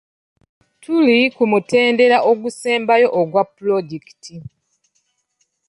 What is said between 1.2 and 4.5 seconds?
ku mutendera ogusembayo ogwa pulojekiti.